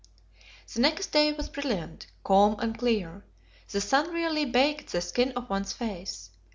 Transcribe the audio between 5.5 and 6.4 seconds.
face.